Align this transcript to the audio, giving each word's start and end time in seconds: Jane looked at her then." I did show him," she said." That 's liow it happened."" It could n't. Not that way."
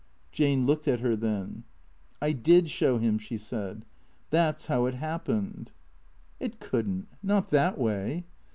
Jane 0.31 0.65
looked 0.65 0.87
at 0.87 1.01
her 1.01 1.15
then." 1.15 1.63
I 2.23 2.31
did 2.31 2.71
show 2.71 2.97
him," 2.97 3.19
she 3.19 3.37
said." 3.37 3.85
That 4.31 4.59
's 4.59 4.65
liow 4.65 4.89
it 4.89 4.95
happened."" 4.95 5.69
It 6.39 6.59
could 6.59 6.87
n't. 6.89 7.07
Not 7.21 7.51
that 7.51 7.77
way." 7.77 8.25